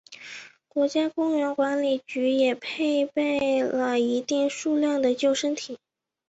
[0.67, 5.77] 国家公园管理局也配备了一定数量的救生艇。